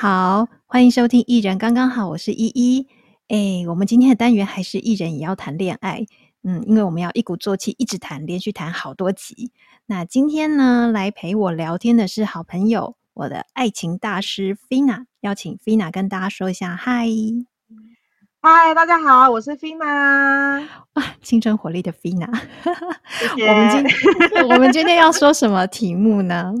[0.00, 2.86] 好，欢迎收听《艺人刚刚好》，我是依依。
[3.26, 6.06] 哎，我们今天的单元还是艺人也要谈恋爱，
[6.44, 9.50] 嗯，因为我们要一鼓作气，一直谈，连续谈好多集。
[9.86, 17.08] 那今天呢，来陪我聊天的是好朋友，我的爱情大师 Fina，邀请 Fina 跟大家说一下嗨。
[18.40, 20.64] 嗨，大家好，我是 Fina。
[20.92, 22.30] 哇，青春活力的 Fina。
[23.36, 26.54] 我们今天我们今天要说什么题目呢？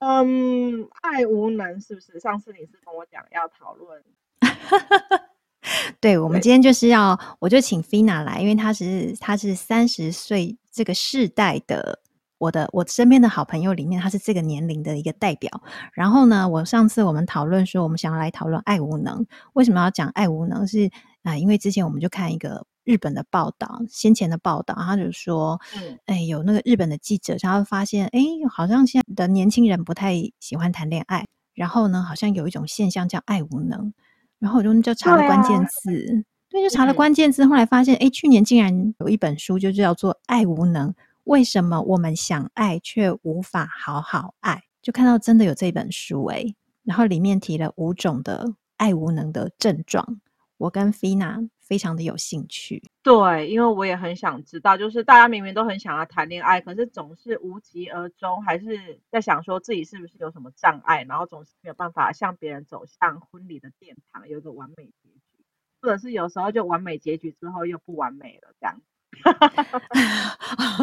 [0.00, 2.18] 嗯，爱无能是不是？
[2.18, 4.02] 上次你是跟我讲要讨论。
[6.00, 12.00] 对，我们今天就是要，我就请 Fina 来，因为她是她是三十岁这个世代的，
[12.38, 15.62] 我的我身边的好朋友里面，她是这个年龄的一个代表。
[15.92, 20.66] 然后呢，我上次我们讨论说，我们想要来讨论爱无能，为什么要讲爱无能？
[20.66, 20.86] 是
[21.22, 22.66] 啊、呃，因为之前我们就看一个。
[22.90, 31.24] 日本的报道，先前的报道，他就说，嗯，哎，有那个日本的记者，他会发现，哎，好像现在的年轻人不太喜欢谈恋爱，
[31.54, 33.92] 然后呢，好像有一种现象叫爱无能，
[34.40, 40.90] 然后我就就查了关键字，对就查了关键字，后来发现，哎，去年竟然有一本书就叫做《爱无能》，
[41.24, 44.64] 为什么我们想爱却无法好好爱？
[44.82, 46.44] 就看到真的有这本书，哎，
[46.82, 50.20] 然后里面提了五种的爱无能的症状，
[50.56, 51.48] 我跟 Fina。
[51.70, 65.44] 非常的有兴趣，对，因为我也很想知道，就是大家明明都很想要谈恋爱，可是总是无疾而终，还是在想说自己是不是有什么障碍，然后总是没有办法向别人走向婚礼的殿堂，有一个完美结局，
[65.80, 68.82] 或者是有时候就完美结局之后又不完美了，这样，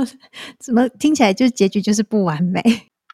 [0.57, 2.61] 怎么听起来就是结局就是不完美？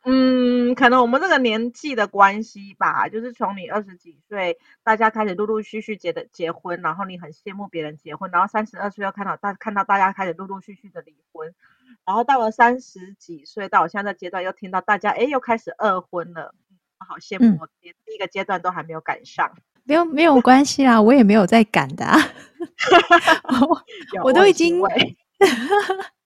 [0.06, 11.56] 嗯，可能我们这个年纪的关系吧，就是从你二十几岁，大家开始陆陆续续结的结婚，然后你很羡慕别人结婚，然后三十二岁又看到大看到大家开始陆陆续续的离婚，
[12.06, 16.54] 然后到了三十几岁，到我现在这阶段又听到大家哎又开始二婚了，
[17.00, 19.50] 我好羡慕，我连第一个阶段都还没有赶上。
[19.86, 22.18] 没有没有关系啦，我也没有在赶的啊
[24.24, 24.82] 我都已经。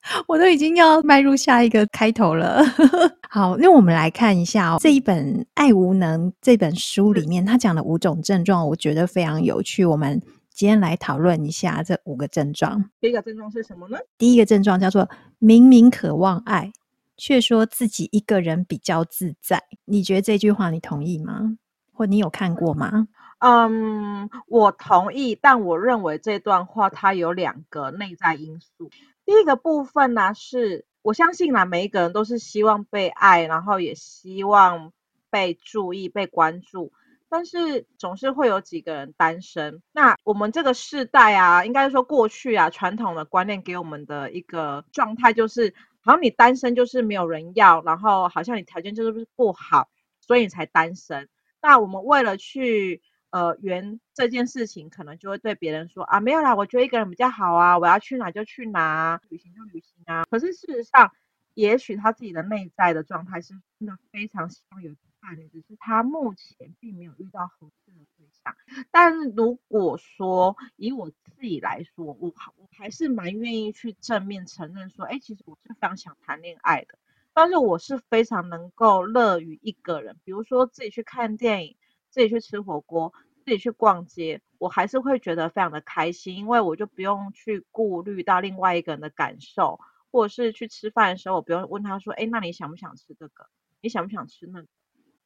[0.28, 2.64] 我都已经要迈入下一个开头了。
[3.30, 9.86] 好，那我们来看一下哦，这一本《爱无能》这本书里面，他讲的五种症状，我觉得非常有趣。
[9.86, 10.22] 我们
[10.54, 12.90] 今天来讨论一下这五个症状。
[13.00, 13.98] 第一个症状是什么呢？
[14.18, 15.10] 第一个症状叫做
[15.40, 16.72] 明明渴望爱，
[17.18, 19.62] 却说自己一个人比较自在。
[19.86, 21.58] 你觉得这句话你同意吗？
[21.92, 23.08] 或你有看过吗？
[23.40, 28.90] 嗯，我同意，但我认为这段话它有两个内在因素。
[29.28, 34.94] 第一个部分呢，是我相信啦，每一个人都是希望被爱，然后也希望
[35.30, 36.94] 被注意、被关注，
[37.28, 39.82] 但是总是会有几个人单身。
[39.92, 49.90] 那我们这个世代啊，应该说过去啊，传统的观念给我们的一个状态就是，好像你单身就是没有人要，然后好像你条件就是不好，
[50.22, 51.28] 所以你才单身。
[51.62, 53.02] 那我们为了去。
[53.30, 60.24] 呃，圆这件事情可能就会对别人说啊，没有啦，我觉得一个人比较好啊，我要去哪就去哪，旅行就旅行啊。
[60.32, 61.12] 可是事实上，
[61.54, 68.56] 也许他自己的内在的状态是真的非常希望有伴侣，只是他目前并没有遇到合适的对象。
[68.92, 72.16] 但如果说以我自己来说，我
[72.56, 76.98] 我还是蛮愿意去正面承认说，哎，其实我是非常想谈恋爱的，
[77.34, 81.77] 但是我是非常能够乐于一个人，比如说自己去看电影。
[82.18, 83.14] 自己去吃火锅，
[83.46, 89.80] 自己去逛街，我还是会觉得非常的开心，因为我就不用去顾虑到另外一个人的感受，
[90.12, 93.46] 或者是去吃饭的时候，我不用问他说：“哎，那你想不想吃这个？
[93.82, 94.68] 你想不想吃那个？”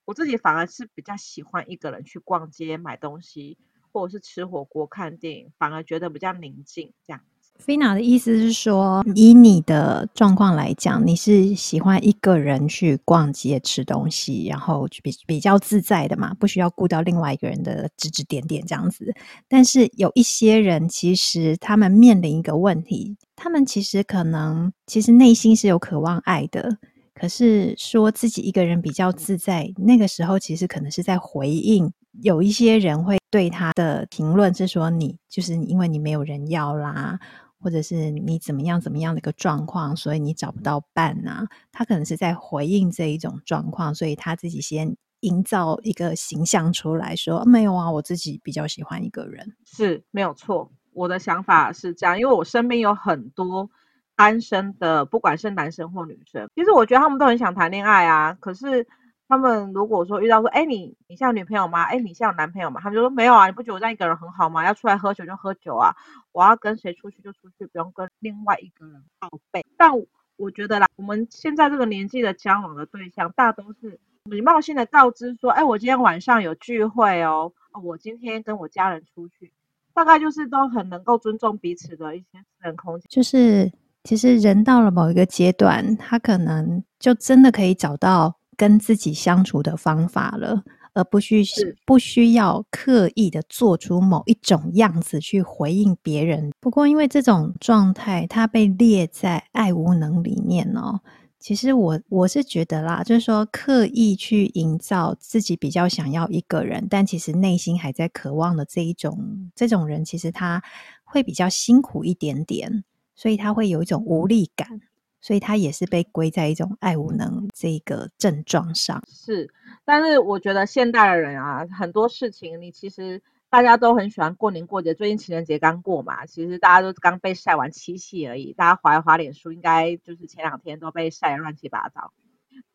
[0.04, 3.58] 我自己反而是比较喜欢一个人去逛街买东西，
[3.94, 7.22] 或者是吃火锅看电影，反而觉得比较宁静这样。
[7.60, 19.14] 菲娜的意思是说，以你的状况来讲，你是喜欢一个人去逛街吃东西，然后比比较自在的嘛，不需要顾到另外一个人的指指点点这样子。
[19.48, 26.78] 但是有一些人，其实他们面临一个问题，他们其实可能其实内心是有渴望爱的，
[27.14, 37.20] 可是说自己一个人比较自在，那个时候其实可能是在回应有一些人会对他的评论是说，你就是因为你没有人要啦。
[37.64, 41.48] 或者是你怎么样怎么样的一个状况，所以你找不到伴啊？
[41.72, 50.72] 他可能是在回应这一种状况，所以他自己先营造一个形象出来说，没有啊，我自己比较喜欢一个人，是没有错。
[50.94, 53.70] 我的想法是这样，因为我身边有很多
[54.16, 58.88] 单身的，不管是男生或女生，其实我觉得他们都很想谈恋爱啊，可是。
[59.32, 61.84] 他们如果说遇到说，哎，你你像女朋友吗？
[61.84, 62.82] 哎，你像有男朋友吗？
[62.84, 64.66] 他们就说没有啊，你不觉得我这样一个人很好吗？
[64.66, 65.96] 要出来喝酒就喝酒啊，
[66.34, 69.66] 我要跟谁出去就出去，不用跟另外一个人报备。
[69.78, 69.90] 但
[70.36, 79.54] 我觉得啦，我们现在这个年纪的交往的对象，大都是礼貌性的告知说，哎，我今天晚上有聚会哦，我今天跟我家人出去，
[79.94, 83.06] 大概就是都很能够尊重彼此的一些私人空间。
[83.08, 83.72] 就是
[84.04, 90.62] 其实人到了某一个阶段，他可能就真的可以找到跟自己相处的方法了。
[90.94, 91.42] 而不需
[91.86, 96.52] 不需要刻意的做出某一种样子去回应别人。
[96.60, 101.00] 不过，因为这种状态它被列在爱无能里面哦。
[101.40, 110.62] 其实我我是觉得啦，就是说刻意去营造自己比较想要一个人，但其实内心还在渴望的这一种这种人，其实他
[111.06, 112.84] 会比较辛苦一点点，
[113.16, 114.82] 所以他会有一种无力感。
[115.22, 119.02] 所以他也是被归在一种爱无能这个症状上。
[119.08, 119.54] 是，
[119.86, 124.94] 但是我觉得现代的人啊，很多事情你其实大家都很喜欢过年过节。
[124.94, 128.54] 最近情人节刚过嘛，其实大家都刚被晒完七夕而已。
[128.54, 132.12] 大家划一滑脸书，应该就是前两天都被晒得乱七八糟。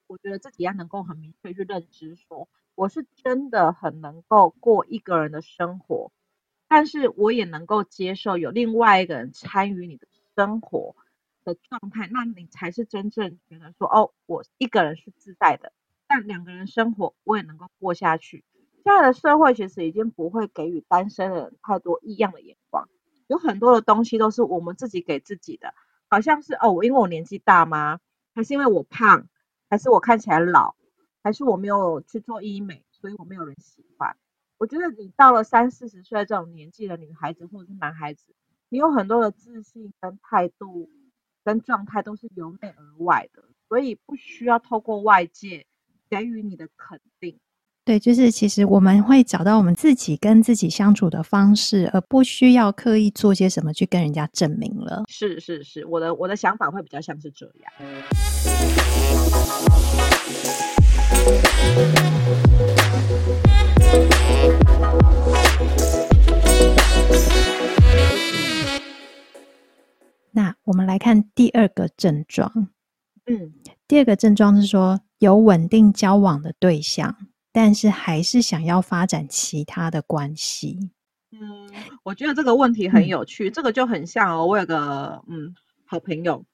[0.06, 6.12] 我觉得自己要能够很明确去认知说，我是真的很能够过一个人的生活，
[6.68, 10.06] 但是我也能够接受有另外一个人参与你的
[10.36, 10.94] 生活
[11.46, 15.72] 的状态，那你才是真正觉得说哦，我一个人是自在的，
[16.08, 18.44] 但两个人生活我也能够过下去。
[18.84, 22.88] 现在的社会其实已经不会给予单身的人太多异样的眼光，
[23.28, 25.72] 有很多的东西都是我们自己给自己的，
[26.08, 28.00] 好像是哦，因为我年纪大吗？
[28.34, 29.28] 还是因为我胖？
[29.70, 30.74] 还是我看起来老？
[31.22, 34.16] 还是我没有去做医美，所以我没有人喜欢？
[34.58, 38.34] 我觉得你到了三四十岁这种年纪的女孩子或者是男孩子，
[38.68, 40.90] 你有很多的自信跟态度。
[41.46, 45.64] 跟状态都是由内而外的，所以不需要透过外界
[46.10, 47.38] 给予你的肯定。
[47.84, 55.04] 对，就是其实我们会找到我们自己跟自己相处的方式，而不需要刻意做些什么去跟人家证明了。
[55.06, 57.72] 是是是，我的我的想法会比较像是这样。
[70.36, 72.68] 那我们来看第二个症状。
[73.24, 73.54] 嗯，
[73.88, 77.16] 第二个症状是说有稳定交往的对象，
[77.52, 80.90] 但是还是想要发展其他的关系。
[81.30, 81.70] 嗯，
[82.02, 84.44] 我觉得这个问题很有趣，嗯、这个就很像哦。
[84.44, 85.54] 我有个嗯
[85.86, 86.44] 好朋友，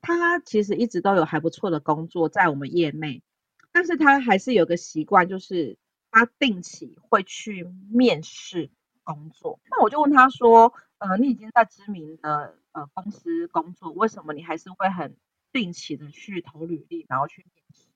[0.00, 3.24] 他其实一直都有还不错的工作在我们业内，
[3.72, 5.76] 但是他还是有个习惯，就是
[6.12, 8.70] 他定期会去面试
[9.02, 9.58] 工作。
[9.68, 10.72] 那我就问他说，
[11.02, 15.16] 呃，你已经在知名的呃，公司工作，为什么你还是会很
[15.50, 17.88] 定期的去投履历，然后去面试？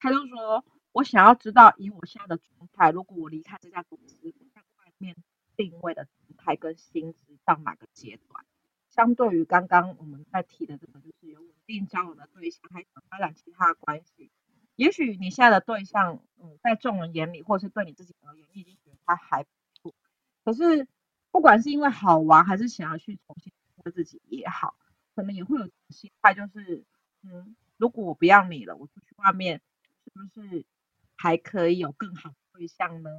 [0.00, 4.16] 他就说，我想要知道，以我现在的状态，如果我离开这家公司，
[4.54, 5.14] 在外面
[5.54, 8.42] 定位的状态跟薪资到哪个阶段？
[8.88, 14.30] 相对于刚刚我们在提的这个，就是有稳定交往的对象，还想发展其他的关系。
[14.76, 19.94] 也许你现在的对象，嗯，在众人眼里，或是对你自己而言，你已经觉得他还不错，
[20.42, 20.88] 可是。
[21.32, 23.52] 不管是因为好玩，还是想要去重新
[23.82, 24.76] 认识自己也好，
[25.16, 26.84] 可能也会有心态，就是
[27.24, 29.60] 嗯，如果我不要你了，我出去外面
[30.04, 30.64] 是不是
[31.16, 33.10] 还可以有更好的对象呢？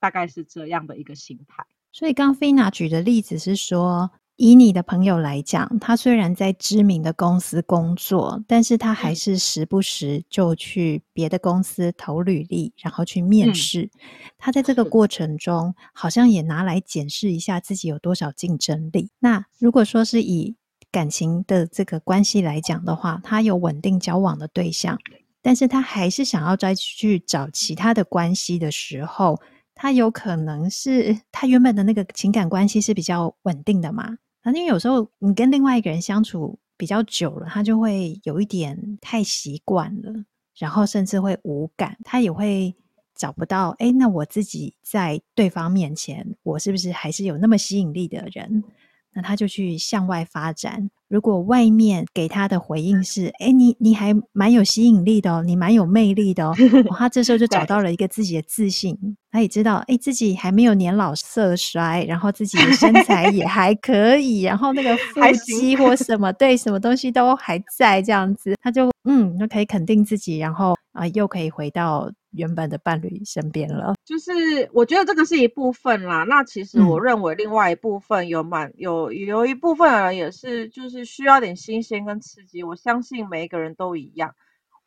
[0.00, 1.64] 大概是这样的一个心态。
[1.92, 4.10] 所以刚菲娜举的例子是说。
[4.42, 13.82] 以你的朋友来讲，他虽然在知名的公司工作，但是他还是时不时就去别的公司投履历，然后去面试。
[13.82, 13.90] 嗯、
[14.38, 19.10] 他在这个过程中，好像也拿来检视一下自己有多少竞争力。
[19.18, 20.56] 那如果说是以
[20.90, 24.98] 感情的这个关系来讲的话，他有稳定交往的对象，
[25.42, 29.38] 但是他还是想要再去找其他的关系的时候，
[29.74, 34.16] 他有可能是他原本的那个情感关系是比较稳定的嘛？
[34.42, 40.24] 那因为有时候你跟另外一个人相处比较久了，他就会有一点太习惯了，
[40.56, 42.74] 然后甚至会无感，他也会
[43.14, 48.64] 找不到，诶，那我自己在对方面前，我是不是还是有那么吸引力的人？
[49.14, 50.90] 那他就去向外发展。
[51.08, 56.54] 如果外面给他的回应是“哎，你你还蛮有吸引力的哦，你蛮有魅力的哦
[56.88, 58.96] ”，哦，他这时候就找到了一个自己的自信。
[59.32, 72.08] 他也知道，哎，自己还没有年老色衰，然后自己的身材也还可以，然后那个 腹肌或什么，对，什么东西都还在，这样子，他就嗯，就可以肯定自己，然后啊，又可以回到。
[72.32, 74.32] 原本的伴侣身边了，就是
[74.72, 76.24] 我觉得这个是一部分啦。
[76.28, 82.62] 那其实我认为另外一部分有蛮有有一部分人也是就是需要点新鲜跟刺激。
[82.62, 84.34] 我相信每一个人都一样。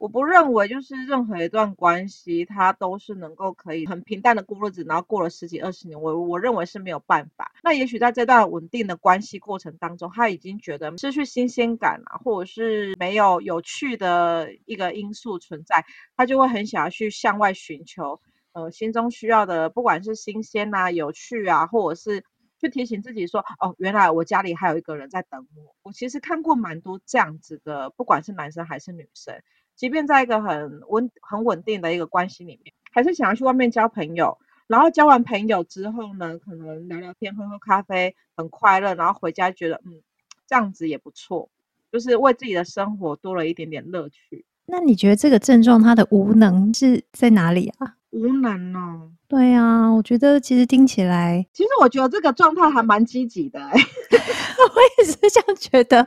[0.04, 7.54] 我不认为就是任何一段关系，它都是能够可以很平淡的过日子，然后过了十几二十年，我我认为是没有办法。
[7.64, 15.86] 那也许在这段稳定的关系过程当中，他已经觉得失去新鲜感了，或者是没有有趣的一个因素存在，
[16.18, 18.20] 他就会很想要去向外寻求，
[18.52, 22.26] 呃，心中需要的，不管是新鲜啊、有趣啊，或者是。
[22.60, 25.76] 去提醒自己说，哦，原来我家里还有一个人在等我。
[25.84, 29.36] 我其实看过蛮多这样子的，不管是男生还是女生，
[29.76, 34.38] 即便在一个很稳、很稳定的一个关系里面，还是想要去外面交朋友。
[34.68, 38.96] 然后交完朋友之后呢，可能聊聊天、喝喝咖啡，很快乐。
[38.96, 40.02] 然后回家觉得，嗯，
[40.48, 41.50] 这样子也不错，
[41.92, 44.46] 就是为自己的生活多了一点点乐趣。
[44.66, 47.98] 那你觉得这个症状它的无能是在哪里啊？
[48.14, 56.04] 无能哦，对啊，我觉得其实听起来，其实我觉得这个状态还蛮积极的、欸， 我也是这样觉得，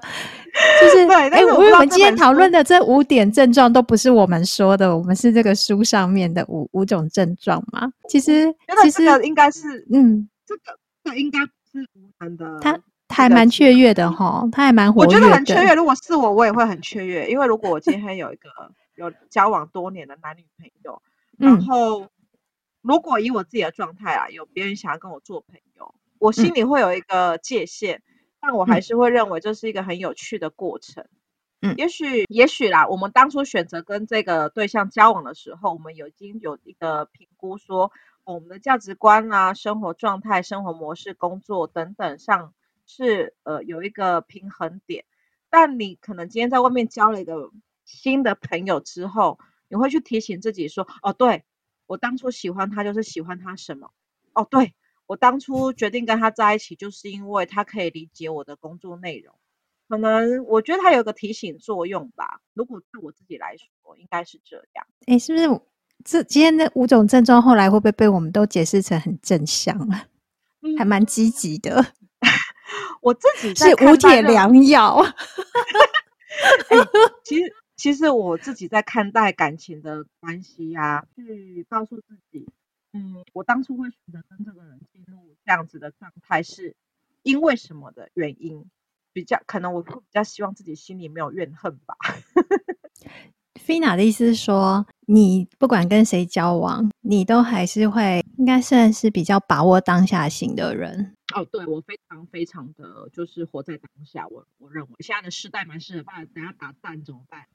[0.81, 1.17] 就是对。
[1.17, 7.91] 哎、欸，我们今天讨论的这五点症状都不是我们说的，我们是这个书上面的五五种症状嘛。
[8.09, 10.63] 其实，其实应该是，嗯，这个
[11.03, 12.61] 这应该是无能的。
[12.61, 15.09] 他他还蛮雀跃的哈，他还蛮活跃。
[15.09, 18.49] 我觉得很雀跃，如果是我，我也会很雀跃，因为如果我今天有一个
[18.95, 21.03] 有交往多年的男女朋友。
[21.39, 22.09] 然后，
[22.81, 28.03] 如果以我自己的状态啊，有别人想要跟我做朋友，我心里会有一个界限，
[28.41, 31.07] 但我还是会认为这是一个很有趣的过程。
[31.61, 37.91] 嗯，也许，也许啦，我们当初选择跟这个对象交往的时候，我们已经有一个评估说，
[38.25, 42.53] 我们的价值观啊、生活状态、生活模式、工作等等上
[42.87, 45.05] 是呃有一个平衡点。
[45.49, 47.51] 但你可能今天在外面交了一个
[47.87, 51.45] 新的朋友之后，你会去提醒自己说：“哦，对，
[51.87, 53.91] 我当初喜欢他就是喜欢他什么？
[54.33, 54.75] 哦，对，
[55.07, 59.35] 我当初决定跟他在一起，就是因为他可以理解我的工作内容。
[59.89, 62.41] 可能我觉得他有个提醒作用吧。
[62.55, 64.87] 如果对我自己来说，应该是这样。
[65.07, 65.61] 哎，是不是
[66.05, 70.07] 这今天的五种症状后来会不会被我们都解释成很正向啊？
[70.63, 71.85] 嗯、还蛮积极的。
[73.01, 75.05] 我自己在是无铁良药。
[77.25, 77.43] 其实。”
[77.77, 82.49] 其实我自己在看待感情的关系呀、啊，去告诉自己，
[82.93, 86.75] 嗯，我当初会选择跟这个人进入这样子的状态，是
[87.23, 88.65] 因为什么的原因？
[89.13, 91.97] 比较可能我会比较希望自己心里没有怨恨吧。
[93.55, 101.15] Fina 的意思是说，你不管跟谁交往，你都还是会应该算是比较把握当下型的人。
[101.35, 104.29] 哦，对，我非常非常的就是活在当下。
[104.29, 107.47] 我我认为现在的时代蛮适合，不然等下打蛋怎么办？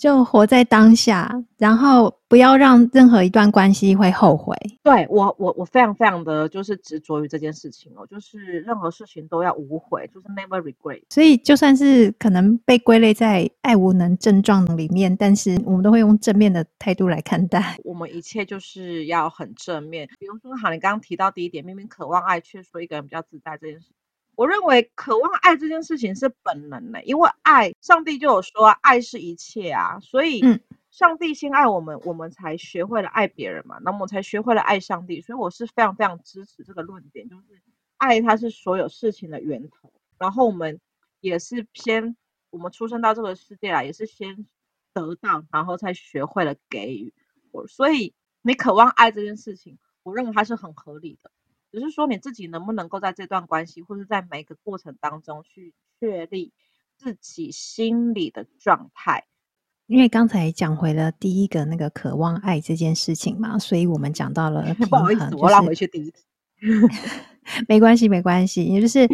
[0.00, 4.56] 就活在当下，然后不要让任何一段关系会后悔。
[4.82, 11.02] 对，我，我我非常非常的就是执着于这件事情哦，就是任何事情都要无悔，就是 never regret。
[11.10, 17.76] 所以就算是可能被归类在爱无能症状里面，但是我们都会用正面的态度来看待。
[17.84, 20.08] 我们一切就是要很正面。
[20.18, 23.88] 比如说，好，你刚刚提到第一点，明明渴望爱，却说一个人比较自在这件事。
[24.34, 30.40] 我认为渴望爱这件事情是本能的，因为爱，上帝就有说爱是一切啊，所以
[30.90, 37.62] 上帝先爱我们，我们才学会了爱别人嘛，那我们才学会了爱上帝，所以我是非常非常支持这个论点，就是
[37.98, 40.80] 爱它是所有事情的源头，然后我们
[41.20, 42.16] 也是先，
[42.48, 44.46] 我们出生到这个世界来，也是先
[44.94, 47.12] 得到，然后才学会了给予，
[47.52, 51.30] 我所以你渴望爱这件事情，我认为它是很合理的。
[51.72, 56.52] 只是说你自己能不能够在这段关系，或是在每一个过程当中去确立
[56.96, 59.26] 自己心理的状态。
[59.86, 64.88] 因为刚才讲回了第一个那个渴望爱这件事情嘛，所以我们讲到了 平衡。
[64.88, 66.22] 不好意思，我拉回去第一题。
[67.66, 68.64] 没关系，没关系。
[68.64, 69.08] 也就是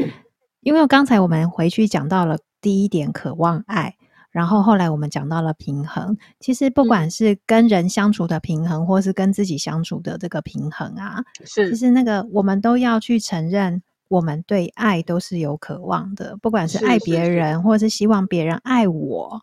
[0.61, 3.96] 因为刚才我们回去讲到了第一点，渴望爱。
[4.37, 11.71] 然后后来我们讲到了平衡，其实不管是跟人相处的平衡，嗯、或是跟自己相处的这个平衡啊，是。
[11.71, 17.63] 其实那个我们都要去承认，我们对爱都是有渴望的，不管是爱别人，是是。
[17.63, 19.41] 是或是希望别人爱我，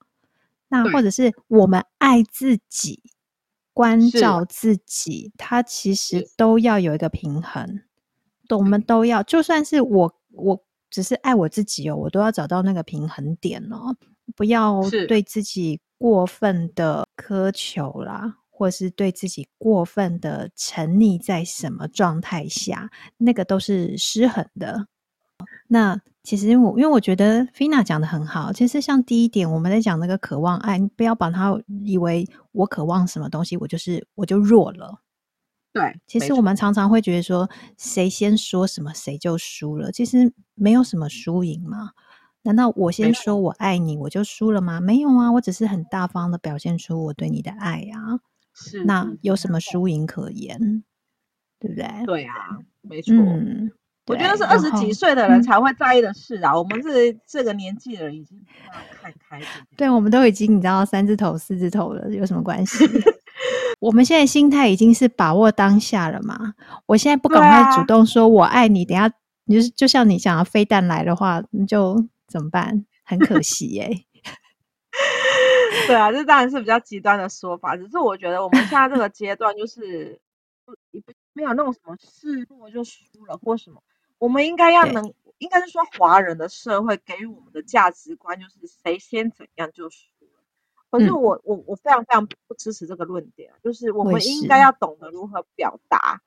[0.67, 3.01] 那或者是我们爱自己、
[3.73, 7.81] 关照自己，它其实都要有一个平衡，
[8.49, 13.95] 我们都要，就算是我，我只是爱我自己哦，我都要找到那个平衡点哦。
[14.35, 24.87] 不要对自己过分的苛求啦，或是对自己过分的沉溺在什么状态下，那个都是失衡的。
[25.67, 34.99] 那其实我因为我觉得 Fina 讲的很好，其实像第一点我们在讲那个渴望爱，你不要把它以为我渴望什么东西，我就是我就弱了。
[35.73, 41.91] 对，其实我们常常会觉得说，谁先说什么谁就输了，其实没有什么输赢嘛。
[42.43, 44.79] 难道我先说我爱你，我就输了吗？
[44.79, 48.19] 没有啊，我只是很大方的表现出我对你的爱啊。
[48.53, 50.83] 是，那有什么输赢可言？
[51.59, 51.87] 对不对？
[52.05, 53.15] 对啊，没错。
[53.15, 53.71] 嗯，
[54.07, 56.55] 我觉得是二十几岁的人才会在意的事啊。
[56.55, 58.37] 我们这这个年纪的人已经
[59.01, 59.45] 看开了。
[59.77, 62.85] 对，我们都已经你知道三字头、四字头了，有什么关系？
[63.79, 66.53] 我们现在心态已经是把握当下了嘛。
[66.85, 69.11] 我现在不赶快主动说我爱你，等下
[69.45, 72.83] 你就是就像你讲的飞弹来的话，你就怎么办？
[73.03, 74.07] 很可惜耶、欸。
[75.85, 77.77] 对啊，这当然是比较极端的说法。
[77.77, 80.19] 只是我觉得我们现在这个阶段就是
[80.65, 80.73] 不
[81.33, 83.83] 没有那种什么示弱就输了或什么。
[84.17, 90.41] 我们应该要能，应该是说华人的社会给予我们的价值观就是谁先怎样就输了。
[90.89, 96.19] 可是我、嗯、我我非常非常不支持这个论点，就是我们应该要懂得如何表达。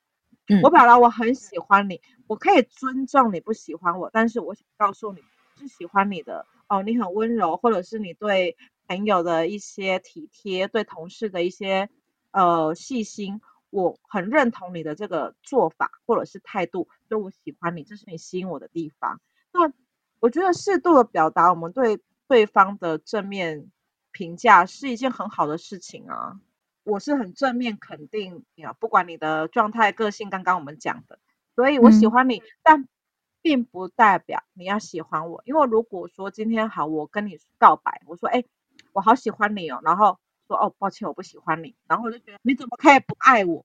[0.63, 5.21] 我表达我很喜欢你，我可以尊重你不喜欢我，但是我想告诉你
[5.59, 8.57] 是喜欢你的哦，你很温柔，或者是你对。
[8.89, 11.91] 朋友的一些体贴，对同事的一些
[12.31, 19.21] 呃细心，我很认同你的这个做法或者是态度，所以我喜欢你，这是你吸引我的地方。
[19.53, 19.73] 那
[20.21, 21.99] 我觉得适度的表达我们对
[22.29, 23.73] 对方的正面
[24.13, 26.39] 评价是一件很好的事情啊。
[26.85, 31.19] 我是很正面肯定你啊，不管你的状态、个性，刚刚我们讲的，
[31.57, 32.89] 所以我喜欢你，嗯、但
[33.47, 38.41] 并不代表你要喜欢我，因为如果说今天好，我跟你告白，我说哎。
[38.41, 38.47] 欸
[38.93, 43.62] 我好喜欢你哦，然后说哦，抱歉，我不喜欢你，然后我就觉得你怎么可以不爱我？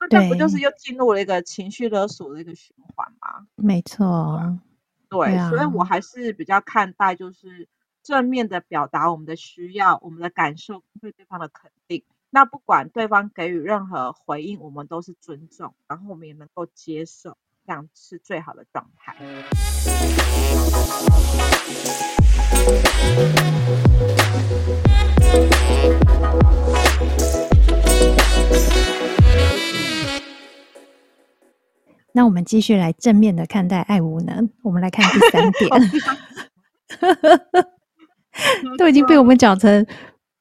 [0.00, 3.46] 那这不就是又进入了一个情绪勒索的一个循环吗？
[3.54, 4.58] 没错，
[5.08, 7.68] 对，对啊，所以我还是比较看待就是
[8.02, 12.02] 正面的表达我们的需要、我们的感受，对对方的肯定。
[12.30, 19.16] 那不管对方给予任何回应，我们都是尊重，然后我们也能够接受，这样是最好的状态。
[32.14, 34.50] 那我们继续来正面的看待爱无能。
[34.62, 35.70] 我们来看第三点
[38.76, 39.86] 都已经被我们讲成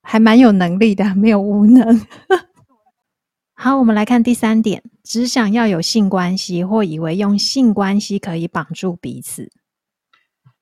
[0.02, 2.02] 还蛮有能力的，没有无能。
[3.64, 9.52] 好，我们来看第三点，只想要有性关系，或以为用性关系可以绑住彼此。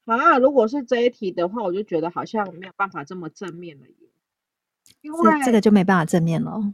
[0.04, 3.94] 啊，如果是这一题的话，我就觉得好像没有办法这么正面了耶。
[5.00, 6.74] 因为这个就没办法正面了。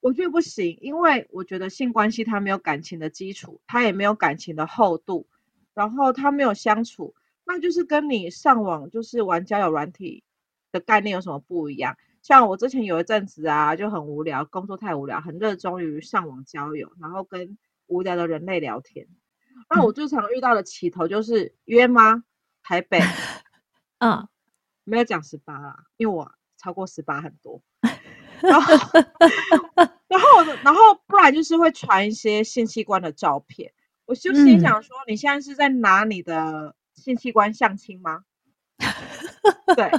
[0.00, 5.26] 我觉得不行，因为我觉得性关系它没有感情的基础，它也没有感情的厚度，
[5.74, 10.24] 然后它没有相处，那就是跟你上网就是玩交友软体
[10.72, 11.94] 的概念有什么不一样？
[12.22, 19.06] 像我之前有一阵子啊，就很无聊，工作太无聊，很热衷于上网交友，然后跟无聊的人类聊天。
[19.70, 22.22] 那我最常遇到的起头就是约吗？
[22.62, 23.00] 台北，
[23.98, 24.28] 嗯，
[24.84, 27.62] 没有讲十八啦，因为我超过十八很多。
[28.40, 28.74] 然后，
[30.06, 33.72] 然后，然后，不然就是会传一些性器官的照片。
[34.06, 38.24] 我就心想说，你现在是在拿你的性器官相亲吗？
[39.74, 39.90] 对，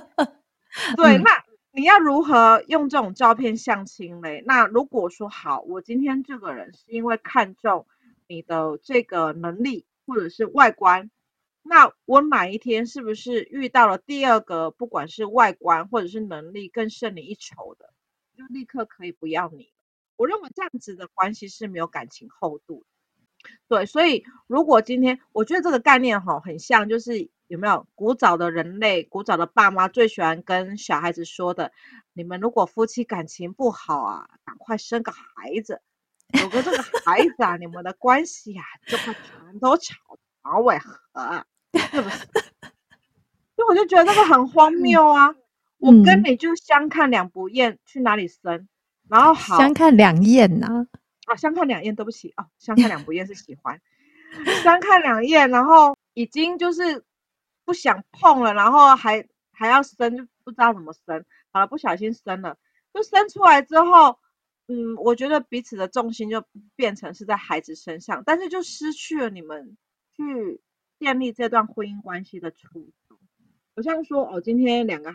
[0.96, 1.44] 对，那
[1.80, 4.44] 你要如何用这种照片相亲嘞？
[4.46, 7.88] 那如果说好，我今天这个人是因为看中
[8.28, 11.10] 你的这个能力或者是外观。
[11.64, 17.94] 那我哪一天是不是遇到了第二个，不管是外观或者是能力更胜你一筹的，
[18.38, 19.72] 就立刻可以不要你？
[20.18, 23.50] 我认为这样子的关系是没有感情厚度的。
[23.70, 31.72] 对，所以如果今天我觉得这个概念哈很像，就是有没有古早的人类，古早的爸妈最喜欢跟小孩子说的：
[32.14, 35.20] 你们如果夫妻感情不好啊，赶快生个孩
[35.66, 35.82] 子，
[36.42, 39.96] 有个这个孩子啊，你们的关系呀就会全都吵。
[40.42, 41.46] 马尾和，
[41.92, 42.18] 是不是？
[43.56, 45.28] 所以我就觉得这个很荒谬啊！
[45.30, 45.36] 嗯、
[45.80, 48.68] 我跟你就相看两不厌，去哪里生？
[49.10, 50.88] 然后好相看两厌呐？
[51.26, 53.82] 啊，相看两厌，对不起哦，相看两不厌是喜欢，
[54.64, 57.04] 相看两厌，然后已经就是
[57.70, 61.24] 不想碰了，然后还还要生，就不知道怎么生。
[61.52, 62.58] 好了，不小心生了，
[62.92, 64.18] 就生出来之后。
[64.72, 66.44] 嗯，我觉得彼此的重心就
[66.76, 69.78] 变成是在孩子身上，但是就失去了你们。
[70.16, 70.62] 去
[71.00, 73.18] 建立这段婚姻关系的初衷，
[73.76, 75.14] 好像说哦，今天两个，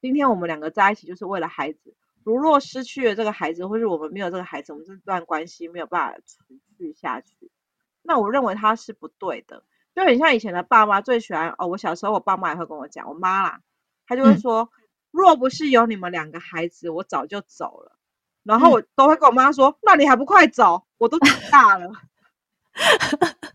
[0.00, 1.94] 今天我们两个在一起就是为了孩子。
[2.24, 6.38] 如若失去了这个孩子，或是我们没有这个孩子，我们这段关系没有办法持
[6.78, 7.50] 续下去。
[8.02, 9.62] 那我认为他是不对的，
[9.96, 11.66] 就很像以前的爸妈最喜欢哦。
[11.66, 13.60] 我小时候，我爸妈也会跟我讲，我妈啦，
[14.06, 14.68] 她就会说，嗯、
[15.10, 17.96] 若不是有你们两个孩子，我早就走了。
[18.42, 20.86] 然后我都会跟我妈说，嗯、那你还不快走？
[20.98, 21.90] 我都长大了。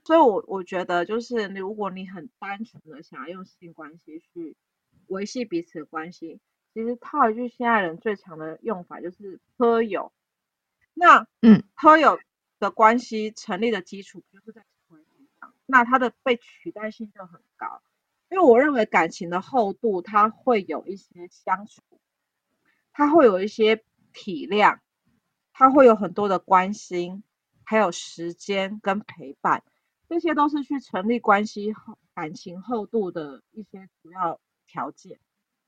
[0.04, 4.58] 所以我我觉得就是，如果你很单纯的想要用性关系去
[5.06, 6.40] 维系彼此的关系，
[6.74, 10.12] 其实套一句现在人最常的用法就是喝友。
[10.96, 12.20] 那嗯，喝友
[12.60, 14.66] 的关系成立的基础就是在
[15.72, 17.82] 那它的被取代性就很高。
[18.30, 21.82] 因为我认为感情的厚度，它会有一些相处，
[22.94, 24.80] 它会有一些体谅，
[25.52, 27.24] 它会有很多的关心，
[27.64, 29.64] 还有时间跟陪伴。
[30.08, 35.20] 这些都是去成立关系后感情厚度的一些主要条件。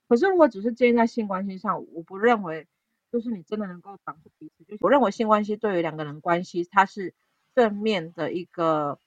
[0.08, 2.68] 可是如果只是建立在性关系上，我不认为
[3.12, 4.64] 就是你真的能够绑住彼此。
[4.64, 7.14] 就是我认为性关系对于两个人关系，它是
[7.56, 9.00] 正面的一个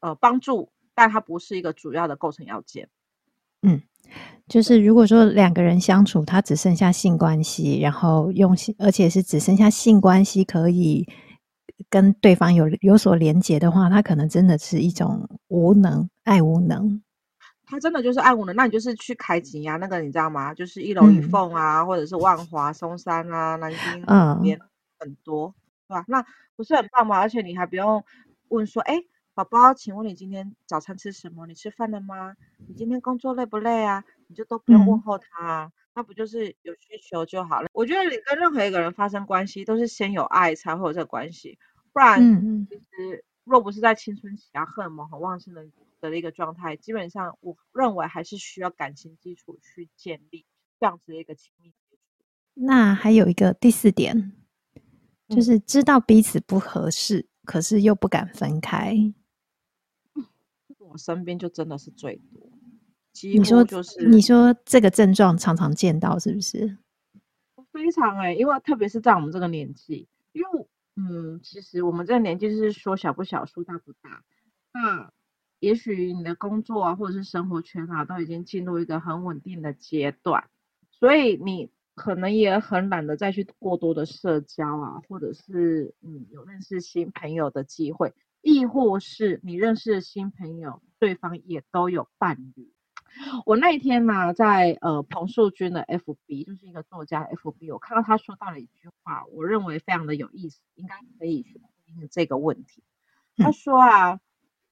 [0.00, 2.88] 呃帮助，但它不是一个主要的构成要件。
[3.62, 3.80] 嗯，
[4.48, 11.06] 就是如果说两个人相处，他只剩下性关系，然后用性，而且是只剩下性关系可以。
[11.88, 17.02] 跟对方有有所连结的话，他可能真的是一种无能，爱无能。
[17.64, 18.54] 他真的就是爱无能。
[18.54, 20.52] 那你就是去开吉呀，那个你知道吗？
[20.52, 24.60] 就是一楼一凤啊，嗯、或者是万华、松山啊、南京那边
[24.98, 25.54] 很多，
[25.88, 26.04] 对、嗯、吧？
[26.06, 27.18] 那不是很棒吗？
[27.18, 28.04] 而且你还不用
[28.48, 29.02] 问说，哎，
[29.34, 31.46] 宝宝，请问你今天早餐吃什么？
[31.46, 32.34] 你吃饭了吗？
[32.66, 34.04] 你今天工作累不累啊？
[34.26, 35.64] 你就都不用问候他、啊。
[35.66, 37.68] 嗯那不就是有需求就好了？
[37.72, 41.58] 我觉得你跟任何一个人发生关系，都是先有爱才会有这个关系，
[41.92, 42.20] 不然，
[42.68, 45.66] 其实若不是在青春期啊，荷尔蒙很旺盛的
[46.00, 50.46] 的一个状态，基本上我认为还是需要感情基础去建立
[50.78, 51.72] 这样子的一个亲密。
[52.54, 54.32] 那还有一个第四点，
[55.28, 58.96] 就是知道彼此不合适，可是又不敢分开。
[60.90, 62.50] 我身边就真的是最多。
[63.22, 66.78] 你说就是你说这个症状常常见到是不是？
[67.72, 74.22] 非常哎、欸，因为特别是在我们这个年纪，因为嗯，其实我们这个年纪是说小不小，说大不大。
[74.72, 75.12] 那
[75.60, 80.48] 也许你的工作啊，或者是生活圈啊，都已经进入一个很稳定的阶段，
[80.90, 92.72] 所以你可能也很懒得再去过多的社交啊，或者是嗯有认识新朋友的机会，亦或是你认识的新朋友，对方也都有伴侣。
[93.44, 102.84] 我那一天呢、啊，在呃彭树军的 FB，就是一个作家 FB，我看到他说到了一句话，我认为非常的有意思，应该可以去回应这个问题。
[103.36, 104.20] 他说啊，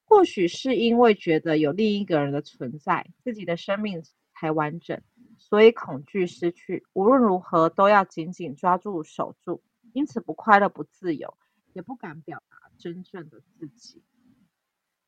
[0.05, 5.03] 或许是因为觉得有另一个人的存在，自己的生命才完整，
[5.37, 11.37] 所以恐惧失去，无论如何都要紧紧抓住守住，因此不快乐不自由，
[11.79, 14.03] 也不敢表达真正的自己。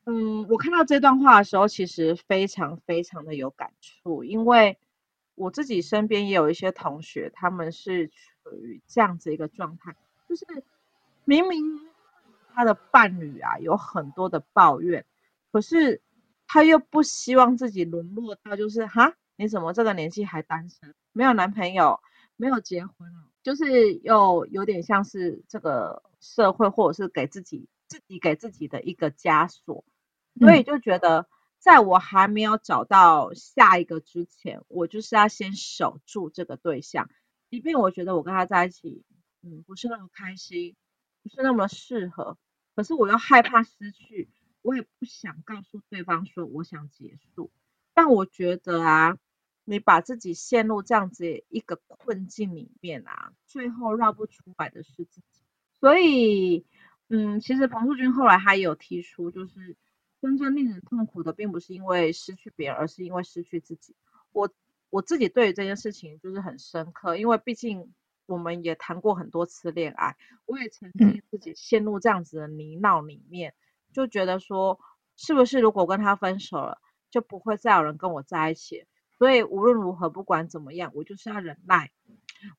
[0.04, 4.78] 嗯，我看到这段话的时候，其实非常非常的有感触，因为
[5.34, 9.96] 我自己身边也有一些同学，他们是处于这样子一个状态，
[10.28, 10.46] 就是
[11.24, 11.60] 明明
[12.54, 15.04] 他的伴侣啊有很多的抱怨，
[15.50, 16.00] 可是
[16.46, 22.00] 他又不希望自己沦落到就是哈，你怎么这个年纪还单身，没有男朋友，
[22.36, 22.94] 没有结婚，
[23.42, 29.84] 就是又有点像是这个社会或者是给自己自己给自己的一个枷锁。
[30.38, 31.28] 所以就觉得，
[31.58, 37.10] 在我还没有找到下一个之前，我就是要先守住这个对象，
[37.50, 39.04] 即便我觉得我跟他在一起，
[39.42, 40.76] 嗯，不是那么开心，
[41.22, 42.38] 不是那么适合，
[42.76, 44.30] 可是我又害怕失去，
[44.62, 47.50] 我也不想告诉对方说我想结束。
[47.92, 49.18] 但我觉得啊，
[49.64, 55.39] 你把自己陷入这样子一个困境里面啊，最后绕不出来的是自己。
[55.80, 56.64] 所以，
[57.08, 59.76] 嗯，其实彭树军后来还有提出，就是。
[60.22, 63.96] 真正令人痛苦的，并不是因为失去别人，而是因为失去自己。
[64.32, 64.50] 我
[64.90, 67.94] 我自己对于这件事情就是很深刻，因为毕竟
[68.26, 73.54] 我们也谈过很多次恋爱，我也曾经自己陷入这样子的泥淖里面，
[73.94, 74.78] 就觉得说，
[75.16, 78.84] 是不是如果跟他分手了，就不会再有人跟我在一起？
[79.16, 81.92] 所以无论如何，不管怎么样，我就是要忍耐，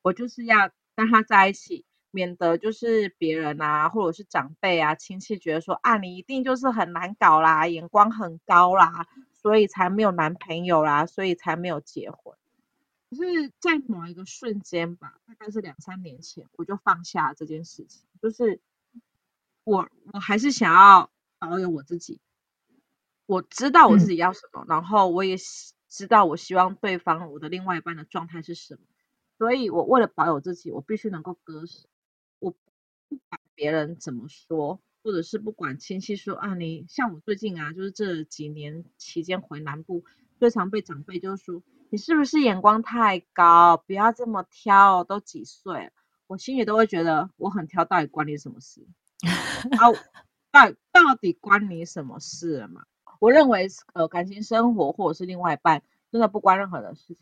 [0.02, 1.84] 我就是要跟他在一起。
[2.12, 12.36] 免得就是别人啊，或者是长辈啊、亲戚觉得说啊，你一定就是很难搞啦，眼光很高啦，所以才没有男朋友啦，所以才没有结婚。
[13.10, 18.60] 可是，在某一个瞬间吧，大概是两三年前，我就放下这件事情，就是
[19.64, 22.20] 我我还是想要保有我自己，
[23.26, 25.36] 我知道我自己要什么，嗯、然后我也
[25.88, 28.80] 知道我希望对方我的另外一半的状态是什么，
[29.36, 31.88] 所以我为了保有自己，我必须能够割舍。
[32.42, 32.50] 我
[33.08, 40.04] 不管别人怎么说，或者是不管亲戚说啊，你像我最近啊，就是这几年期间回南部，
[40.38, 45.92] 最常被长辈就说你是不是眼光太高，不要这么挑，都几岁了，
[46.26, 48.84] 我心里都会觉得我很挑，到底关你什么事？
[49.70, 49.94] 然后
[50.50, 52.82] 到底到底关你什么事了嘛？
[53.20, 57.18] 我认为，呃，感情生活或者是另外一半，真的不关任何的事情。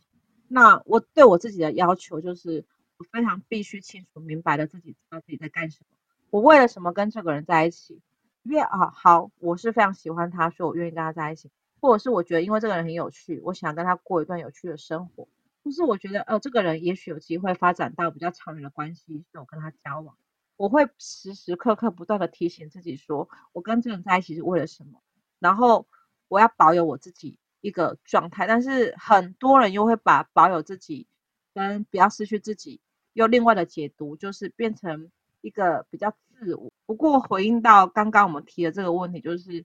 [0.48, 2.64] 那我对我自己的要求就是，
[3.00, 5.96] 我非常必须清楚明白的自己知道自己在干什么，
[6.28, 8.02] 我为了什么跟这个人在一起。
[8.42, 15.28] 因为啊，好，我是非常喜欢他，所以我愿意跟他在一起，或者是我觉得因为这个人很有趣，我想跟他过一段有趣的生活。
[15.64, 20.16] 就是我觉得，呃，这个人也许有机会发展到比较长远的关系，所以我跟他交往。
[20.56, 25.02] 我会时时刻刻不断的提醒自己说，我跟这个人在一起是为了什么，
[25.38, 25.86] 然后
[26.28, 28.46] 我要保有我自己一个状态。
[28.46, 31.06] 但是很多人又会把保有自己
[31.52, 32.80] 跟不要失去自己，
[33.12, 36.73] 又另外的解读，就是变成一个比较自我。
[36.87, 39.64] 不过回应到刚刚我们提的这个问题，就是。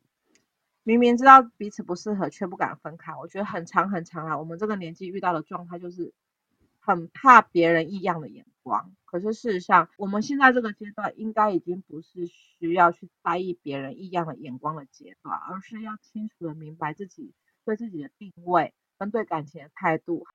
[0.88, 3.16] 明明知道彼此不适合，却不敢分开。
[3.16, 4.38] 我觉得很长很长啊。
[4.38, 6.14] 我们这个年纪遇到的状态就是
[6.80, 8.94] 很怕别人异样的眼光。
[9.04, 17.34] 可是事实上，我们现在这个阶段应该已经不是需要去在意别人异样的眼光的阶段，而是要清楚的明白自己
[17.66, 20.28] 对自己的定位跟对感情的态度。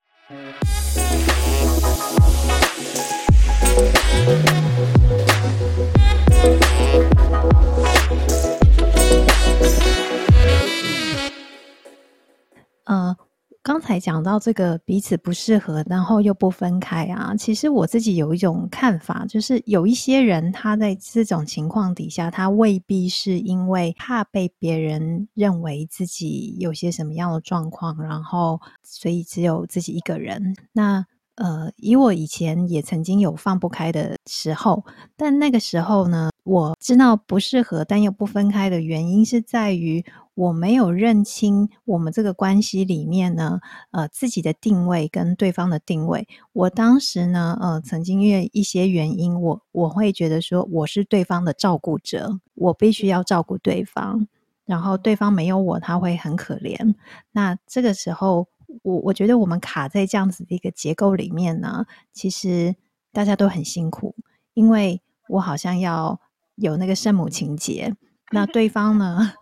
[12.83, 13.15] 呃，
[13.63, 17.35] 刚才讲到这个彼此不适合，然后又不分开啊。
[17.35, 30.55] 其实我自己有一种看法，就是有一些人他在这种情况底下，他未必是因为怕被别人认为自己有些什么样的状况，然后所以只有自己一个人。
[30.73, 31.05] 那
[31.41, 34.85] 呃，以我以前也曾经有放不开的时候，
[35.17, 40.05] 但那个时候呢，我知道不适合但又不分开的原因是在于。
[40.33, 43.59] 我没有认清我们这个关系里面呢，
[43.91, 46.25] 呃，自己的定位跟对方的定位。
[46.53, 54.25] 我当时呢，呃，曾经因为一些原因，我我会觉得说我是对方的照顾者，我必须要照顾对方，
[54.65, 56.95] 然后对方没有我，他会很可怜。
[57.33, 58.47] 那这个时候，
[58.83, 62.75] 我我觉得我们卡在这样子的一个结构里面呢，其实
[63.11, 64.15] 大家都很辛苦，
[64.53, 66.19] 因为我好像要
[66.55, 67.95] 有那个圣母情节，
[68.31, 69.33] 那对方呢？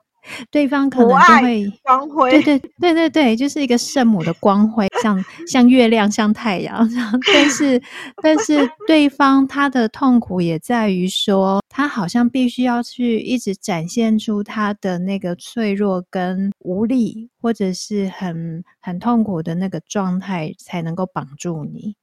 [0.52, 6.90] 对方可能就会光辉，对对对对对，就是一个圣母的光辉，像像月亮，像太阳。
[7.34, 7.82] 但是
[8.22, 21.96] 但是对方他的痛苦也在于说，他好像必须要去一直展现出他的那个脆弱跟无力，或者是很很痛苦的那个状态，才能够绑住你。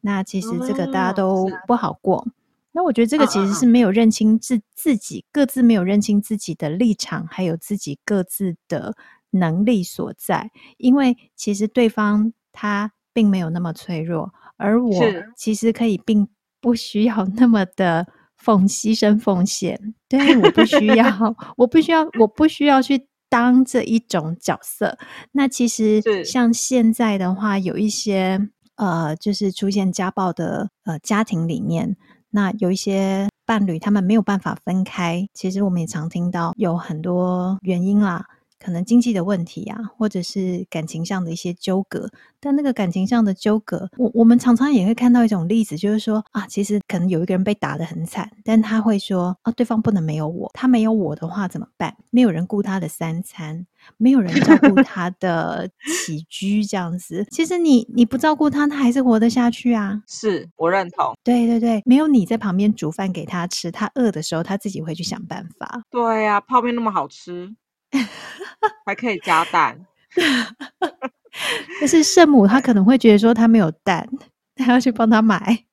[0.00, 2.26] 那其实这个大家都不好过。
[2.72, 8.94] 那我觉得这个其实是没有认清自自己，各自没有认清自己的立场，还有自己各自的
[9.30, 10.50] 能力所在。
[10.76, 15.02] 因为其实对方他并没有那么脆弱，而我
[15.36, 16.28] 其实可以并
[16.60, 19.94] 不需要那么的奉牺牲奉献。
[20.08, 24.96] 对，我不需要， 我不需要，我不需要去当这一种角色。
[25.32, 28.38] 那其实像现在的话，有一些
[28.76, 31.96] 呃，就是出现家暴的呃家庭里面。
[32.30, 35.26] 那有一些伴侣，他们没有办法分开。
[35.32, 38.26] 其实我们也常听到有很多原因啦。
[38.58, 42.08] 可能经济的问题啊，或者是感情上的一些纠葛，
[42.40, 51.94] 但那个感情上的纠葛，我我们常常也会看到一种例子，就是说啊，其实可能有一个人被打得很惨，但他会说啊，对方不能没有我，他没有我的话怎么办？
[52.10, 53.66] 没有人顾他的三餐，
[53.96, 55.68] 没有人照顾 他的
[56.04, 57.26] 起居，这样子。
[57.30, 60.02] 其实你你不照顾他，他还是活得下去啊。
[60.08, 61.14] 是我认同。
[61.22, 65.82] 对对对，没有你在旁边煮饭给他吃，他饿的时候他自己会去想办法。
[65.90, 67.54] 对呀、啊，泡面那么好吃。
[68.84, 69.86] 还可以加蛋，
[71.80, 74.08] 但是圣母她可能会觉得说她没有蛋，
[74.54, 75.64] 她要去帮他买。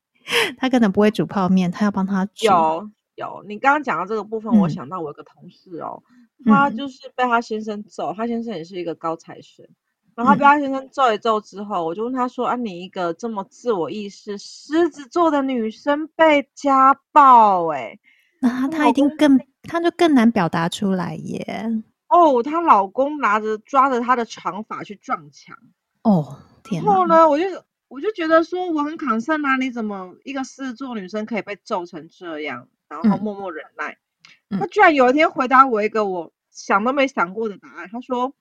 [0.57, 2.45] 她可能不会煮泡面，她要帮他煮。
[2.45, 6.01] 有有，你刚刚讲到这个部分，嗯、我想到我有个同事哦，
[6.45, 9.65] 他就是被他先生揍，他先生也是一个高材生，
[10.15, 17.99] 然后他被他先生揍一揍之后，我就问他说：“啊，你一个这么自我意识狮子座的女生被家暴、欸，哎，
[18.41, 21.69] 那他一定更，他就更难表达出来耶。”
[22.07, 25.57] 哦，她老公拿着抓着她的长发去撞墙。
[26.03, 26.83] 哦，天！
[26.83, 27.45] 然后呢，我就
[27.87, 33.97] 我就觉得说我很 concern 啊，你怎么一个狮子座女生可以被揍成这样，然后默默忍耐？
[34.49, 37.89] 她、嗯、居然有一天回答我一个我想都没想过的答案。
[37.91, 38.33] 她说：“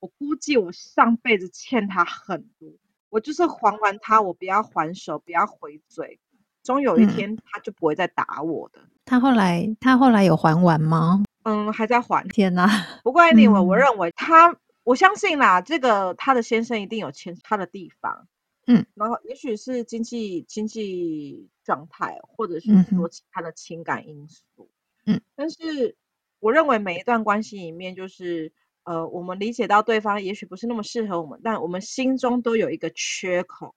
[0.00, 2.68] 我估计我上辈子欠她很多，
[3.10, 6.18] 我就是还完她，我不要还手，不要回嘴，
[6.62, 8.80] 终有一天她就不会再打我的。
[8.80, 11.22] 嗯”她后来，她后来有还完吗？
[11.44, 12.26] 嗯，还在还。
[12.28, 12.68] 天哪！
[13.02, 18.26] 不过 anyway，我认为他，我相信啦，这个他的先生一定有欠他的地方。
[18.66, 24.70] 嗯，然后也许是经济经济状态，或者是说其他的情感因素。
[25.04, 25.96] 嗯，但是
[26.40, 28.54] 我认为每一段关系里面，就是
[28.84, 33.74] 呃，我们理解到对方也许不是那么适合我们，但我们心中都有一个缺口，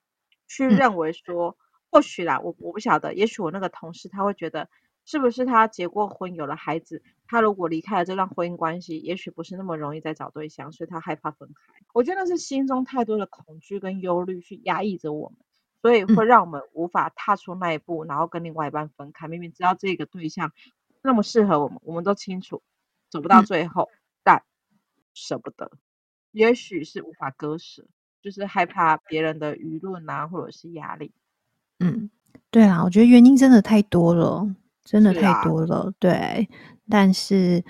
[0.47, 1.55] 去认为说，嗯、
[1.91, 4.69] 或许啦，我我不晓得，也许我那个同事他会觉得，
[5.07, 11.83] 是不是他结过婚有了孩子，他如果离开了这段婚姻关系，也许不是那么容易再找对象，所以他害怕分开。
[11.93, 15.39] 我觉得那是心中太多的恐惧跟忧虑去压抑着我们。
[15.79, 19.27] 所以会让我们无法踏出那一步，嗯、然后跟另外一半分开。
[19.27, 20.51] 明明知道这个对象
[21.03, 22.63] 那么适合我们，我们都清楚
[23.09, 24.43] 走不到最后，嗯、但
[25.13, 25.71] 舍不得。
[26.31, 27.85] 也许是无法割舍，
[28.21, 31.13] 就是害怕别人的舆论啊，或者是压力。
[31.79, 32.09] 嗯，
[32.49, 34.49] 对啦，我觉得原因真的太多了，
[34.87, 35.81] 真的太多了。
[35.81, 36.49] 啊、对，
[36.89, 37.63] 但是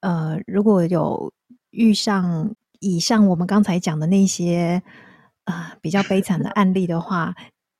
[0.00, 1.32] 呃，如果有
[1.70, 4.82] 遇上以上我们刚才讲的那些。
[5.46, 7.34] 啊、呃，比较悲惨的案例的话，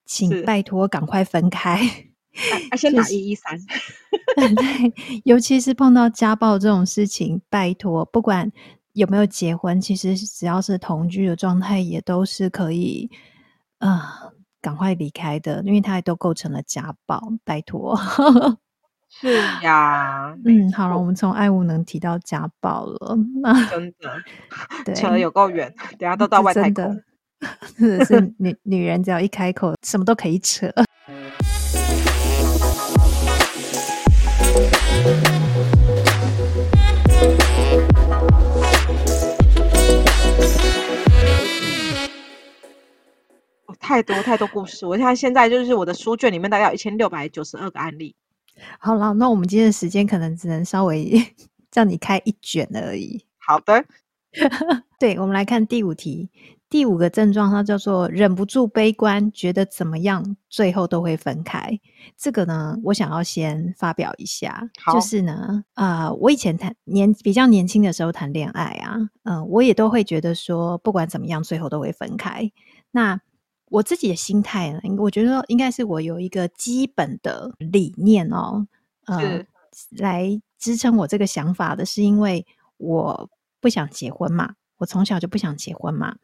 [0.04, 1.80] 请拜托赶快分开。
[2.70, 3.58] 啊、 先打一一三。
[4.36, 4.92] 对，
[5.24, 8.52] 尤其是碰到家暴这种事情，拜托，不管
[8.92, 13.10] 有没有结婚，其实只要是同居的状态，也都是可以
[13.78, 14.20] 啊，
[14.60, 17.18] 赶、呃、快离开的，因为它也都构成了家暴。
[17.44, 17.98] 拜托。
[19.20, 24.10] 是呀，嗯，好了，我们从爱无能提到家暴了，那真的，
[24.84, 27.00] 对，扯得有够远，等下都到外太空。
[27.78, 30.68] 是是 女女人，只要一开口，什么都可以扯。
[43.78, 48.16] 太多太多故事，我现在现在就是我的书卷里面大概有一千六百九十二个案例。
[48.78, 51.20] 好了，那我们今天的时间可能只能稍微
[51.70, 53.24] 叫你开一卷而已。
[53.38, 53.84] 好的，
[54.98, 56.30] 对，我们来看第五题。
[56.70, 61.78] 第五个症状，它叫做忍不住悲观，觉得怎么样，最后都会分开。
[62.16, 72.50] 这个呢，我想要先发表一下，就是呢，啊、呃，我以前谈年比较年轻的时候谈恋爱啊，嗯、呃，我也都会觉得说，不管怎么样，最后都会分开。
[72.90, 73.20] 那
[73.74, 78.64] 我自己的心态呢，我觉得应该是我有一个基本的理念哦，
[79.06, 79.44] 呃，
[79.98, 83.28] 来支撑我这个想法的，是因为我
[83.60, 86.14] 不想结婚嘛，我从小就不想结婚嘛。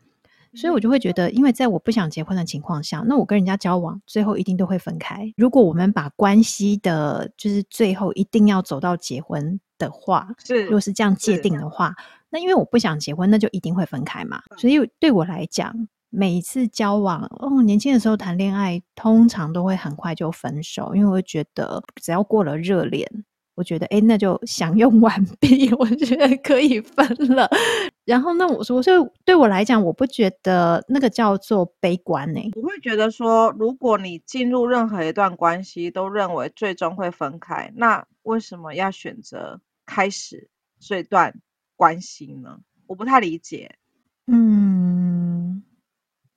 [0.55, 5.33] 所以我就会觉得，因为在我不想结婚的情况下，那我跟人家交往，最后一定都会分开。
[5.37, 11.95] 如果我们把关系的，就是最后一定要走到结婚的话，是，如果是这样界定的话，
[12.31, 14.43] 那因为我不想结婚，那就一定会分开嘛。
[14.57, 23.25] 所以对我来讲，每一次交往，哦，年轻的时候谈恋爱，通常都会很快就分手，因为我会觉得只要过了热恋。
[23.57, 27.47] 我觉得，哎，那就享用完毕， 我觉得可以分了。
[28.07, 28.97] 然后，那我说，所以
[29.27, 32.41] 对我来讲，我不觉得那个叫做悲观呢。
[32.57, 41.35] 我会觉得说，如果你进入任何一段关系，都认为最终会分开，那为什么要选择开始这段
[41.77, 42.61] 关系呢？
[42.87, 43.75] 我不太理解。
[44.27, 44.70] 嗯，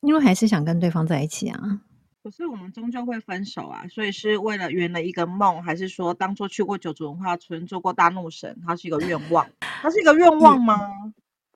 [0.03, 1.81] 因为还是想跟对方在一起啊。
[2.23, 9.45] 可是我们终究会分手啊，所以是为了圆了一个梦，还是说当初去过九族文化村做过大怒神，它是一个愿望？
[9.81, 10.79] 它是一个愿望吗？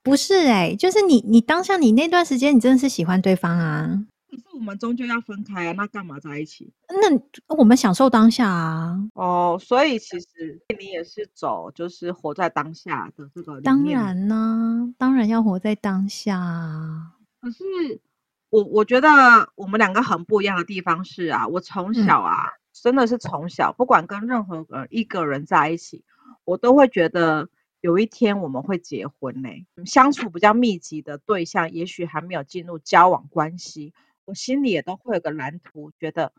[0.04, 4.06] 不是哎、欸，就是你你当下你那段时间你真的是喜欢对方啊。
[4.30, 6.70] 可是我们终究要分开啊，那干嘛在一起？
[6.90, 9.00] 那我们享受当下啊。
[9.14, 13.62] 哦，所以其实你也是走就是活在当下的这个。
[13.62, 17.14] 当然呢、啊，当然要活在当下啊。
[17.40, 18.02] 可是。
[18.50, 19.10] 我我觉得
[19.56, 26.06] 我们两个很不一样的地方是啊，我从小啊，嗯、真的是从小，不管跟任何一个人在一起，
[26.46, 27.50] 我都会觉得
[27.82, 29.66] 有一天我们会结婚呢、欸。
[29.86, 36.32] 相处比较密集的对象，也许还没有进入交往关系，我心里也都会有个蓝图，觉得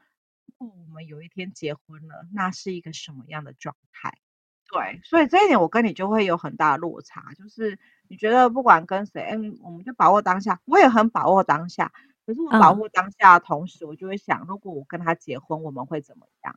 [0.46, 4.18] 如果我们有一天结婚了，那是一个什么样的状态？
[4.70, 10.60] 对，所以这一点我跟你就会有很大的落差，就是你觉得不管跟谁，嗯，我们就把握当下。
[10.66, 11.90] 我也很把握当下，
[12.26, 16.54] 可是我把握当下的同时，嗯、我就会想，如果我跟他结婚，我们会怎么样？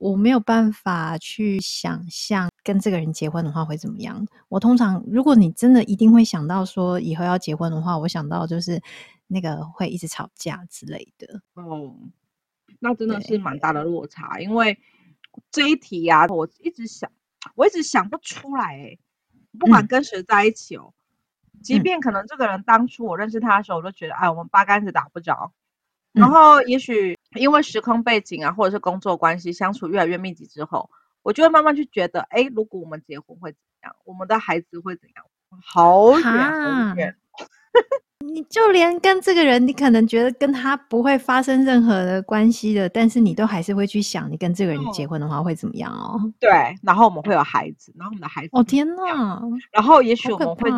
[0.00, 4.26] 我没有办法去想象跟这个人结婚的话会怎么样。
[4.48, 8.82] 我通常，如果你真的一定会想到说以后要结婚的话，我想到就是
[9.28, 11.40] 那个会一直吵架之类的。
[11.54, 11.94] 哦，
[12.80, 14.76] 那真的是蛮大的落差，因为
[15.52, 17.08] 这一题呀、啊，我一直想。
[17.54, 18.98] 我一直想不出来、欸，
[19.58, 20.92] 不管跟谁在一起哦，
[21.54, 25.52] 嗯、即便可能这个人当初我认识他的时候，我都觉得，哎，我们八竿子打不着。
[26.14, 30.90] 嗯、然后也许因为时空背景啊，或者是工作关系，相处越来越密集之后，
[31.22, 33.96] 我就会慢慢去觉得，哎，如果我们结婚会怎样？
[34.04, 35.24] 我们的孩子会怎样？
[35.62, 37.16] 好远好远。
[38.26, 46.20] 你就连跟这个人，你可能觉得跟他不会发生任何的关系的，但是你都还是会去想，你跟这个人结婚的话会怎么样哦？
[46.38, 46.50] 对，
[46.82, 50.70] 然后我们会有孩子，然后我们的孩子哦天哪，然后也许我们会，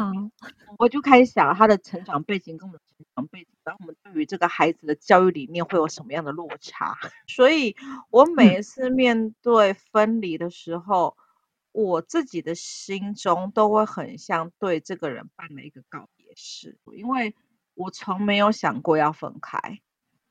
[0.78, 6.96] 我就开始想他的成长背景跟我们的成长背景，然后我们对于这个孩子的教育理念会有什么样的落差？
[7.26, 7.74] 所以
[8.10, 11.16] 我每一次面对分离的时候。
[11.16, 11.24] 嗯
[11.72, 16.08] 我自己的心中都会很像对这个人办了一个告
[16.38, 17.34] 别式，因为
[17.74, 19.58] 我从没有想过要分开，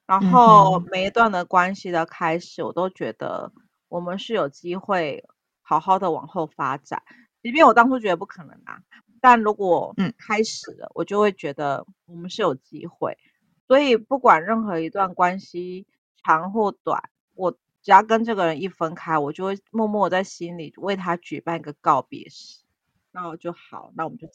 [0.06, 3.52] 然后每一段的关系的开始，我都觉得
[3.90, 5.26] 我们是有机会
[5.62, 7.04] 好好的往后发展，
[7.44, 8.82] 即便我当初觉得不可能啊，
[9.20, 10.14] 但如果嗯。
[10.18, 13.18] 开始了，我就会觉得我们是有机会，
[13.68, 15.86] 所以不管任何一段关系
[16.24, 17.58] 长或短，我。
[17.84, 22.66] 只要跟这个人一分开，我就会默默在心里为他举办一个告别式，
[23.14, 24.28] 那我就好，那我们就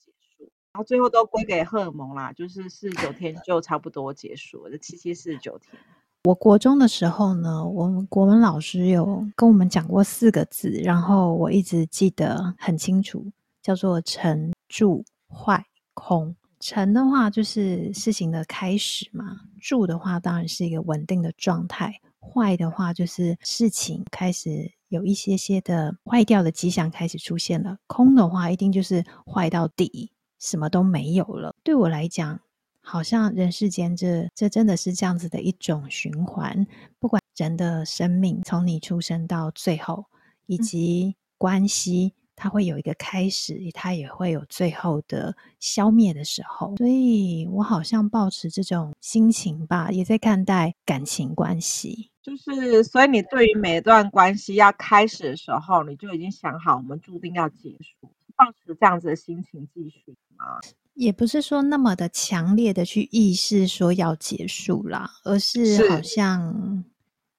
[0.75, 5.79] 然后最后都归给荷尔蒙啦，就是四十九天就差不多结束了，这七七四十九天。
[6.25, 13.27] 我国中的时候呢，我们国文老师有跟我们讲过四个字，然后我一直记得很清楚，
[13.61, 16.35] 叫做成住坏空。
[16.61, 22.01] 成的话就是事情的开始嘛，住的话当然是一个稳定的状态。
[22.21, 27.79] 坏的话，就是事情开始有一些些的坏掉的迹象开始出现了。
[27.89, 30.12] 空的话，一定就是坏到底，
[30.43, 31.55] 什么都没有了。
[31.63, 32.39] 对我来讲，
[32.83, 36.67] 好像人世间这这真的是这样子的一种循环。
[36.99, 40.05] 不管人的生命从你出生到最后，
[40.47, 42.13] 以及关系。
[42.17, 52.11] 嗯它会有一个开始，它也会有最后的消灭的时候，所以我好像保持这种心情吧，也在看待感情关系。
[52.21, 60.61] 就是，所以你对于每一段关系要开始的时候，你就已经想好，我们注定要结束，抱持这样子的心情继续吗？
[60.95, 66.85] 也不是说那么的强烈的去意识说要结束啦，而是好像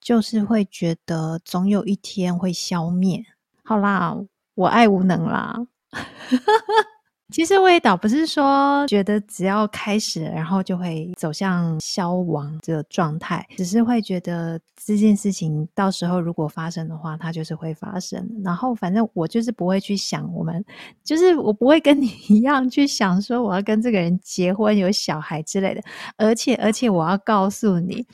[0.01, 3.25] 就是会觉得总有一天会消灭。
[3.63, 4.17] 好啦。
[4.55, 5.65] 我爱无能啦，
[7.33, 18.23] 其实我也倒不是说觉得只要开始，然后就会走向消亡这个状态，只是会觉得这件事情到时候如果发生的话，它就是会发生。
[18.43, 20.63] 然后反正我就是不会去想我们，
[21.03, 25.81] 就是我不会跟你 一样去想说我要跟这个人结婚有小孩之类的。
[26.17, 28.05] 而且而且我要告诉你。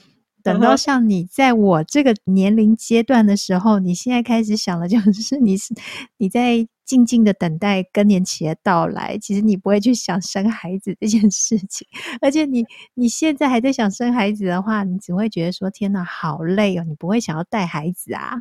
[0.44, 5.74] 等到像你在我这个年龄阶段的时候，你现在开始想的就是 你是
[6.18, 9.18] 你在静静的等待更年期的到来。
[9.20, 11.88] 其实你不会去想生孩子这件事情，
[12.22, 18.38] 而且你你现在还在想生孩子的话，你只会觉得说天哪，好累哦，你不会想要带孩子啊。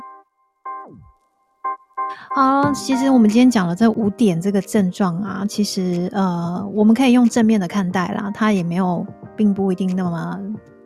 [2.35, 10.39] 好，其实我们今天讲了这五点这个症状啊，其实呃，我们可以用正面的看待啦，它也没有，并不一定那么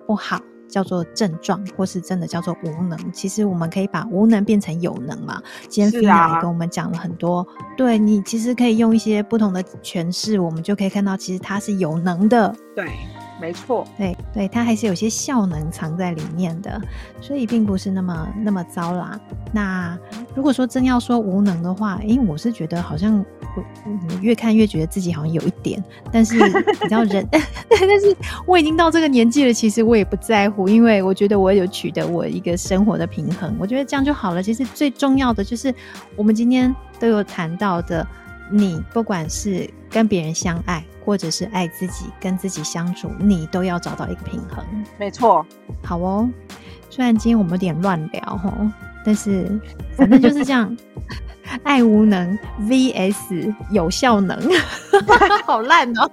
[0.06, 0.38] 不好。
[0.74, 2.98] 叫做症状，或是真的叫做无能。
[3.14, 5.40] 其实我们可以把无能变成有能嘛。
[5.70, 7.46] 今天 Fina 也跟我们讲了很多，啊、
[7.78, 12.56] 对你其实可以用一些不同的诠释，我们就可以看到，其实他是有能的。
[12.76, 12.88] 对。
[13.42, 16.82] 没错，对对，它还是有些效能藏在里面的，
[17.20, 19.20] 所以并不是那么那么糟啦。
[19.52, 19.98] 那
[20.34, 23.24] 如果说真要说无能的话，因为我是觉得好像
[23.56, 28.16] 我越看越觉得自己好像有一点，但是你知道人， 但是
[28.46, 34.42] 我已经到这个年纪了，其实我也不在乎，因为我觉得我有取得我一个生活的平衡，我觉得这样就好了。
[34.42, 35.74] 其实最重要的就是
[36.16, 38.08] 我们今天都有谈到的。
[38.50, 44.64] 你不管是跟别人相爱，或者是爱自己，跟自己相处，你都要找到一个平衡。
[44.98, 45.46] 没错，
[45.84, 46.30] 好哦。
[46.90, 48.72] 虽然今天我们有点乱聊哦，
[49.04, 49.60] 但是
[49.96, 50.76] 反正就是这样。
[51.64, 54.40] 爱无能 vs 有效能，
[55.46, 56.10] 好烂哦。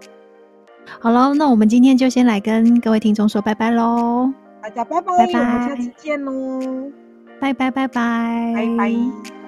[0.98, 4.32] 好了，那我们今天就先来跟各位听众说拜拜喽。
[4.62, 6.90] 大家拜拜，拜拜，我们下次见喽。
[7.38, 9.39] 拜拜拜拜，拜拜。